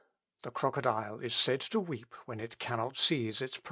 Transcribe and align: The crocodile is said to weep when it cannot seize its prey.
The 0.41 0.49
crocodile 0.49 1.19
is 1.19 1.35
said 1.35 1.61
to 1.61 1.79
weep 1.79 2.15
when 2.25 2.39
it 2.39 2.57
cannot 2.57 2.97
seize 2.97 3.39
its 3.39 3.57
prey. 3.59 3.59